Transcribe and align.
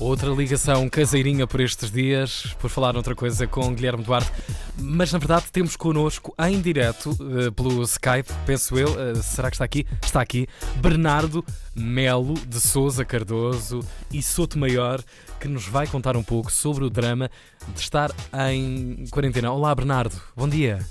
Outra 0.00 0.28
ligação 0.30 0.88
caseirinha 0.88 1.46
por 1.46 1.60
estes 1.60 1.90
dias, 1.90 2.54
por 2.58 2.68
falar 2.68 2.96
outra 2.96 3.14
coisa 3.14 3.46
com 3.46 3.72
Guilherme 3.72 4.02
Duarte. 4.02 4.30
Mas 4.76 5.12
na 5.12 5.18
verdade 5.18 5.46
temos 5.52 5.76
connosco 5.76 6.34
em 6.38 6.60
direto 6.60 7.10
uh, 7.10 7.52
pelo 7.52 7.82
Skype, 7.84 8.28
penso 8.44 8.76
eu, 8.76 8.88
uh, 8.88 9.22
será 9.22 9.50
que 9.50 9.54
está 9.54 9.64
aqui? 9.64 9.86
Está 10.02 10.20
aqui, 10.20 10.48
Bernardo 10.76 11.44
Melo 11.76 12.34
de 12.34 12.60
Souza 12.60 13.04
Cardoso 13.04 13.80
e 14.12 14.20
Soto 14.20 14.58
Maior, 14.58 15.00
que 15.40 15.46
nos 15.46 15.66
vai 15.66 15.86
contar 15.86 16.16
um 16.16 16.24
pouco 16.24 16.50
sobre 16.50 16.84
o 16.84 16.90
drama 16.90 17.30
de 17.72 17.80
estar 17.80 18.10
em 18.48 19.04
quarentena. 19.10 19.52
Olá, 19.52 19.72
Bernardo, 19.74 20.20
bom 20.36 20.48
dia. 20.48 20.84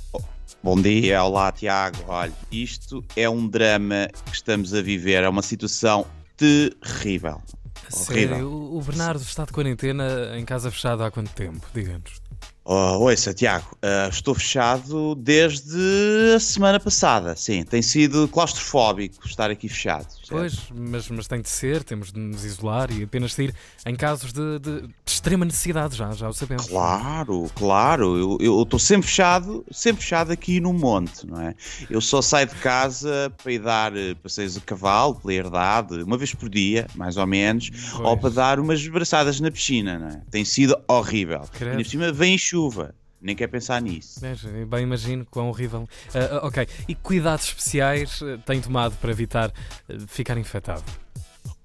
Bom 0.64 0.82
dia, 0.82 1.22
olá 1.22 1.52
Tiago. 1.52 1.98
Olha, 2.08 2.32
isto 2.50 3.04
é 3.18 3.30
um 3.30 3.48
drama 3.48 4.08
que 4.26 4.34
estamos 4.34 4.74
a 4.74 4.82
viver, 4.82 5.24
é 5.24 5.30
uma 5.30 5.42
situação 5.42 6.06
terrível. 6.38 7.42
Sério, 7.90 8.50
o 8.50 8.82
Bernardo 8.82 9.22
está 9.22 9.46
de 9.46 9.52
quarentena 9.52 10.38
em 10.38 10.46
casa 10.46 10.72
fechada 10.72 11.06
há 11.06 11.12
quanto 11.12 11.32
tempo? 11.32 11.66
Diga-nos. 11.74 12.22
Oh, 12.66 12.98
ouça, 13.00 13.34
Tiago, 13.34 13.78
uh, 13.84 14.10
estou 14.10 14.34
fechado 14.34 15.16
desde 15.16 16.34
a 16.34 16.40
semana 16.40 16.80
passada. 16.80 17.36
Sim, 17.36 17.64
tem 17.64 17.82
sido 17.82 18.26
claustrofóbico 18.30 19.28
estar 19.28 19.52
aqui 19.52 19.68
fechado. 19.68 20.10
Certo? 20.10 20.30
Pois, 20.30 20.60
mas, 20.74 21.10
mas 21.10 21.28
tem 21.28 21.42
de 21.42 21.50
ser, 21.50 21.84
temos 21.84 22.14
de 22.14 22.20
nos 22.22 22.46
isolar 22.46 22.90
e 22.90 23.04
apenas 23.04 23.34
sair 23.34 23.54
em 23.86 23.96
casos 23.96 24.32
de, 24.32 24.60
de 24.60 24.90
extrema 25.06 25.44
necessidade, 25.44 25.98
já, 25.98 26.12
já 26.12 26.30
o 26.30 26.34
sabemos. 26.34 26.68
Claro, 26.68 27.52
claro. 27.54 28.38
Eu 28.42 28.64
estou 28.64 28.80
sempre 28.80 29.08
fechado, 29.08 29.66
sempre 29.70 30.02
fechado 30.02 30.32
aqui 30.32 30.62
no 30.62 30.72
monte, 30.72 31.28
não 31.28 31.42
é? 31.42 31.56
Eu 31.90 32.00
só 32.00 32.22
saio 32.22 32.48
de 32.48 32.56
casa 32.56 33.30
para 33.44 33.52
ir 33.52 33.60
dar 33.60 33.96
eh, 33.96 34.16
passeios 34.16 34.56
a 34.56 34.62
cavalo, 34.62 35.16
pela 35.16 35.34
herdade, 35.34 36.02
uma 36.02 36.18
vez 36.18 36.34
por 36.34 36.48
dia, 36.48 36.88
mais 36.96 37.18
ou 37.18 37.28
menos, 37.28 37.70
pois. 37.70 38.00
ou 38.00 38.18
para 38.18 38.30
dar 38.30 38.60
umas 38.60 38.88
braçadas 38.88 39.42
na 39.42 39.52
piscina, 39.52 40.00
não 40.00 40.08
é? 40.08 40.22
Tem 40.32 40.46
sido 40.46 40.78
horrível. 40.88 41.42
Credo. 41.52 41.82
E 41.82 41.84
por 41.84 41.90
cima 41.90 42.12
vem 42.12 42.38
chuva. 42.54 42.94
Nem 43.20 43.36
quer 43.36 43.48
pensar 43.48 43.82
nisso. 43.82 44.20
É, 44.24 44.66
bem, 44.66 44.84
imagino 44.84 45.26
quão 45.26 45.48
horrível. 45.48 45.88
Uh, 46.14 46.46
ok. 46.46 46.68
E 46.88 46.94
cuidados 46.94 47.46
especiais 47.46 48.22
uh, 48.22 48.38
tem 48.46 48.60
tomado 48.62 48.96
para 48.98 49.10
evitar 49.12 49.50
uh, 49.50 50.00
ficar 50.08 50.38
infectado? 50.38 50.84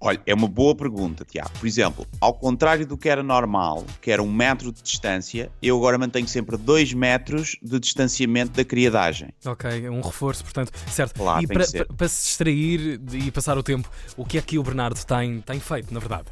Olha, 0.01 0.21
é 0.25 0.33
uma 0.33 0.47
boa 0.47 0.77
pergunta, 0.77 1.25
Tiago. 1.25 1.51
Por 1.59 1.67
exemplo, 1.67 2.07
ao 2.21 2.33
contrário 2.33 2.87
do 2.87 2.97
que 2.97 3.09
era 3.09 3.23
normal, 3.23 3.85
que 4.01 4.13
era 4.13 4.23
um 4.23 4.33
metro 4.33 4.73
de 4.73 4.81
distância, 4.81 5.51
eu 5.61 5.77
agora 5.77 5.99
mantenho 5.99 6.29
sempre 6.29 6.57
dois 6.57 6.95
metros 6.95 7.57
de 7.61 7.81
distanciamento 7.81 8.53
da 8.53 8.65
criadagem. 8.65 9.31
Ok, 9.45 9.89
um 9.91 10.01
reforço, 10.01 10.45
portanto, 10.45 10.73
certo. 10.89 11.15
Claro, 11.17 11.43
e 11.43 11.47
para, 11.49 11.65
para 11.97 12.09
se 12.09 12.23
distrair 12.23 13.01
e 13.13 13.31
passar 13.33 13.59
o 13.59 13.63
tempo, 13.63 13.91
o 14.17 14.25
que 14.25 14.39
é 14.39 14.41
que 14.41 14.57
o 14.57 14.63
Bernardo 14.63 15.05
tem, 15.05 15.41
tem 15.41 15.59
feito, 15.59 15.93
na 15.93 15.99
verdade? 15.99 16.27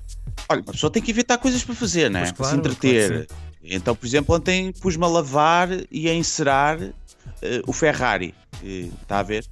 Olha, 0.48 0.60
a 0.60 0.72
pessoa 0.72 0.90
tem 0.90 1.02
que 1.02 1.10
evitar 1.10 1.36
coisas 1.38 1.64
para 1.64 1.74
fazer, 1.74 2.08
né? 2.08 2.20
Claro, 2.20 2.36
para 2.36 2.46
se 2.46 2.56
entreter. 2.56 3.26
Claro 3.26 3.45
então, 3.68 3.94
por 3.94 4.06
exemplo, 4.06 4.34
ontem 4.34 4.72
pus-me 4.72 5.04
a 5.04 5.08
lavar 5.08 5.68
e 5.90 6.08
a 6.08 6.14
encerar 6.14 6.80
uh, 6.80 6.92
o 7.66 7.72
Ferrari. 7.72 8.34
Está 8.62 9.18
a 9.18 9.22
ver? 9.22 9.44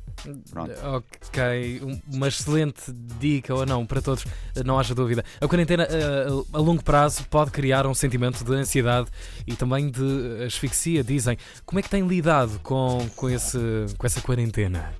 Pronto. 0.50 0.72
Ok, 0.84 1.82
uma 2.10 2.28
excelente 2.28 2.90
dica 3.18 3.54
ou 3.54 3.66
não 3.66 3.84
para 3.84 4.00
todos, 4.00 4.24
não 4.64 4.78
haja 4.78 4.94
dúvida. 4.94 5.22
A 5.40 5.46
quarentena 5.46 5.86
uh, 5.86 6.46
a 6.52 6.58
longo 6.58 6.82
prazo 6.82 7.24
pode 7.28 7.50
criar 7.50 7.86
um 7.86 7.94
sentimento 7.94 8.42
de 8.42 8.54
ansiedade 8.54 9.10
e 9.46 9.54
também 9.54 9.90
de 9.90 10.44
asfixia, 10.46 11.04
dizem. 11.04 11.36
Como 11.66 11.78
é 11.78 11.82
que 11.82 11.90
tem 11.90 12.06
lidado 12.06 12.58
com, 12.62 13.06
com, 13.14 13.28
esse, 13.28 13.58
com 13.98 14.06
essa 14.06 14.20
quarentena? 14.22 14.94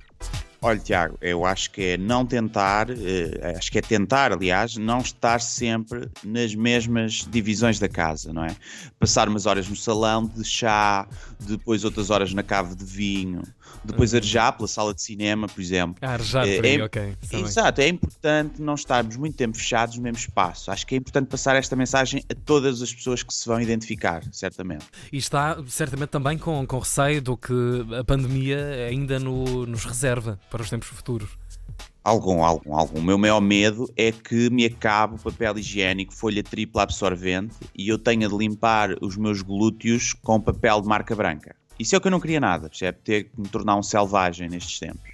Olha, 0.65 0.79
Tiago, 0.79 1.15
eu 1.21 1.45
acho 1.45 1.69
que 1.69 1.89
é 1.89 1.97
não 1.97 2.25
tentar, 2.25 2.89
eh, 2.89 3.53
acho 3.55 3.71
que 3.71 3.77
é 3.77 3.81
tentar, 3.83 4.31
aliás, 4.31 4.75
não 4.77 4.97
estar 4.97 5.39
sempre 5.39 6.09
nas 6.23 6.55
mesmas 6.55 7.27
divisões 7.29 7.77
da 7.77 7.87
casa, 7.87 8.33
não 8.33 8.43
é? 8.43 8.55
Passar 8.99 9.29
umas 9.29 9.45
horas 9.45 9.69
no 9.69 9.75
salão 9.75 10.25
de 10.25 10.43
chá, 10.43 11.07
depois 11.39 11.83
outras 11.83 12.09
horas 12.09 12.33
na 12.33 12.41
cave 12.41 12.73
de 12.73 12.83
vinho, 12.83 13.43
depois 13.83 14.11
uhum. 14.11 14.17
arejar 14.17 14.53
pela 14.53 14.67
sala 14.67 14.93
de 14.93 15.03
cinema, 15.03 15.47
por 15.47 15.61
exemplo. 15.61 15.97
Ah, 16.01 16.13
arejar 16.13 16.47
é, 16.47 16.55
por 16.55 16.65
aí, 16.65 16.79
é, 16.79 16.83
ok. 16.83 17.15
Exato, 17.31 17.81
é 17.81 17.87
importante 17.87 18.59
não 18.59 18.73
estarmos 18.73 19.15
muito 19.17 19.35
tempo 19.35 19.55
fechados 19.55 19.97
no 19.97 20.01
mesmo 20.01 20.17
espaço. 20.17 20.71
Acho 20.71 20.87
que 20.87 20.95
é 20.95 20.97
importante 20.97 21.27
passar 21.27 21.55
esta 21.55 21.75
mensagem 21.75 22.23
a 22.27 22.33
todas 22.33 22.81
as 22.81 22.91
pessoas 22.91 23.21
que 23.21 23.33
se 23.33 23.47
vão 23.47 23.61
identificar, 23.61 24.23
certamente. 24.31 24.85
E 25.11 25.17
está 25.17 25.57
certamente 25.67 26.09
também 26.09 26.37
com, 26.37 26.65
com 26.65 26.79
receio 26.79 27.21
do 27.21 27.37
que 27.37 27.53
a 27.99 28.03
pandemia 28.03 28.87
ainda 28.89 29.19
no, 29.19 29.67
nos 29.67 29.85
reserva 29.85 30.39
para 30.55 30.63
os 30.63 30.69
tempos 30.69 30.87
futuros. 30.87 31.31
Algum, 32.01 32.41
algum, 32.41 32.73
algum. 32.73 32.99
O 32.99 33.03
meu 33.03 33.17
maior 33.17 33.41
medo 33.41 33.91
é 33.97 34.09
que 34.09 34.49
me 34.49 34.63
acabe 34.63 35.15
o 35.15 35.17
papel 35.17 35.57
higiênico, 35.57 36.13
folha 36.13 36.41
tripla 36.41 36.83
absorvente 36.83 37.57
e 37.77 37.89
eu 37.89 37.99
tenha 37.99 38.29
de 38.29 38.37
limpar 38.37 38.91
os 39.01 39.17
meus 39.17 39.41
glúteos 39.41 40.13
com 40.13 40.39
papel 40.39 40.81
de 40.81 40.87
marca 40.87 41.13
branca. 41.13 41.53
Isso 41.77 41.93
é 41.93 41.97
o 41.97 42.01
que 42.01 42.07
eu 42.07 42.11
não 42.11 42.21
queria 42.21 42.39
nada, 42.39 42.69
percebe? 42.69 42.99
Ter 43.03 43.23
que 43.25 43.31
me 43.37 43.49
tornar 43.49 43.75
um 43.75 43.83
selvagem 43.83 44.47
nestes 44.47 44.79
tempos. 44.79 45.11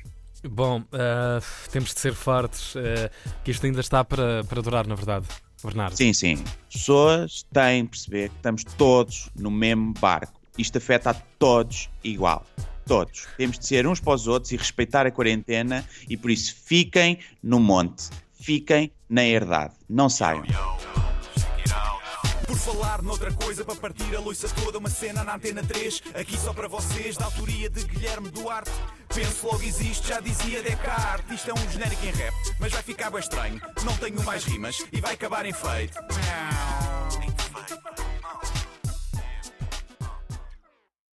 Bom, 0.47 0.81
uh, 0.81 1.69
temos 1.71 1.91
de 1.91 1.99
ser 1.99 2.13
fortes, 2.13 2.75
uh, 2.75 3.09
que 3.43 3.49
isto 3.49 3.65
ainda 3.65 3.79
está 3.79 4.03
para, 4.03 4.43
para 4.43 4.61
durar, 4.61 4.85
na 4.85 4.93
verdade, 4.93 5.25
Bernardo. 5.63 5.97
Sim, 5.97 6.13
sim. 6.13 6.33
As 6.67 6.73
pessoas 6.73 7.43
têm 7.51 7.85
de 7.85 7.89
perceber 7.89 8.29
que 8.29 8.35
estamos 8.35 8.63
todos 8.63 9.27
no 9.35 9.49
mesmo 9.49 9.91
barco. 9.99 10.40
Isto 10.57 10.77
afeta 10.77 11.11
a 11.11 11.13
todos 11.13 11.89
igual 12.03 12.45
todos. 12.91 13.27
Temos 13.37 13.57
de 13.57 13.65
ser 13.65 13.87
uns 13.87 13.99
para 13.99 14.13
os 14.13 14.27
outros 14.27 14.51
e 14.51 14.57
respeitar 14.57 15.05
a 15.05 15.11
quarentena 15.11 15.85
e 16.09 16.17
por 16.17 16.29
isso 16.29 16.55
fiquem 16.65 17.19
no 17.41 17.59
monte, 17.59 18.09
fiquem 18.33 18.91
na 19.09 19.23
herdade, 19.23 19.73
não 19.89 20.09
saiam. 20.09 20.43
Por 22.45 22.57
falar 22.57 23.01
noutra 23.01 23.31
coisa, 23.31 23.63
para 23.63 23.75
partir 23.75 24.13
a 24.13 24.19
loiça 24.19 24.49
toda, 24.49 24.77
uma 24.77 24.89
cena 24.89 25.23
na 25.23 25.35
antena 25.35 25.63
3, 25.63 26.03
aqui 26.13 26.37
só 26.37 26.53
para 26.53 26.67
vocês, 26.67 27.15
da 27.15 27.25
autoria 27.25 27.69
de 27.69 27.81
Guilherme 27.85 28.29
Duarte. 28.29 28.71
Penso 29.13 29.47
logo 29.47 29.63
existe, 29.63 30.09
já 30.09 30.19
dizia 30.19 30.61
Descartes. 30.61 31.35
Isto 31.35 31.51
é 31.51 31.53
um 31.53 31.71
genérico 31.71 32.05
em 32.05 32.11
rap, 32.11 32.33
mas 32.59 32.73
vai 32.73 32.83
ficar 32.83 33.09
bem 33.09 33.21
estranho. 33.21 33.61
Não 33.85 33.95
tenho 33.97 34.21
mais 34.23 34.43
rimas 34.43 34.85
e 34.91 34.99
vai 34.99 35.13
acabar 35.13 35.45
em 35.45 35.53
feito. 35.53 35.97